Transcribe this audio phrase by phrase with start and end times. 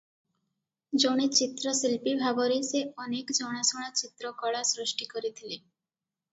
[1.03, 5.63] ଜଣେ ଚିତ୍ରଶିଳ୍ପୀ ଭାବରେ ସେ ଅନେକ ଜଣାଶୁଣା ଚିତ୍ରକଳା ସୃଷ୍ଟି କରିଥିଲେ।